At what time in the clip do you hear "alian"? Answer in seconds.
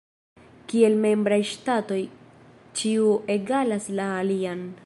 4.25-4.71